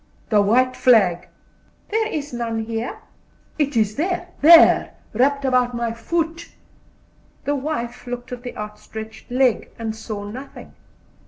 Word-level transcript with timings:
"The 0.29 0.41
white 0.41 0.75
flag." 0.75 1.27
"There 1.89 2.07
is 2.07 2.33
none 2.33 2.63
here." 2.65 2.97
"It 3.59 3.77
is 3.77 3.97
there 3.97 4.29
there, 4.41 4.93
wrapped 5.13 5.45
about 5.45 5.75
my 5.75 5.93
foot." 5.93 6.49
The 7.45 7.53
wife 7.53 8.07
looked 8.07 8.31
at 8.31 8.41
the 8.41 8.57
outstretched 8.57 9.29
leg, 9.29 9.69
and 9.77 9.95
saw 9.95 10.23
nothing. 10.23 10.73